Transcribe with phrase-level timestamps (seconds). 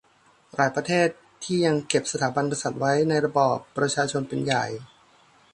[0.55, 1.07] หลายประเทศ
[1.43, 4.65] ที่ยังเก็บสถาบันกษัตริย์ไว้ในระบอบประชาชนเป็นใหญ่